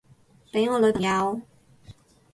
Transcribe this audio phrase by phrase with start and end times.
[0.51, 1.41] 畀我女朋友